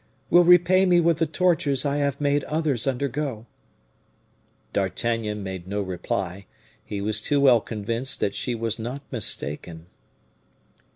will 0.31 0.43
repay 0.43 0.83
me 0.83 0.99
with 0.99 1.19
the 1.19 1.27
tortures 1.27 1.85
I 1.85 1.97
have 1.97 2.19
made 2.19 2.43
others 2.45 2.87
undergo." 2.87 3.45
D'Artagnan 4.73 5.43
made 5.43 5.67
no 5.67 5.79
reply; 5.79 6.47
he 6.83 7.01
was 7.01 7.21
too 7.21 7.39
well 7.39 7.61
convinced 7.61 8.19
that 8.19 8.33
she 8.33 8.55
was 8.55 8.79
not 8.79 9.03
mistaken. 9.11 9.85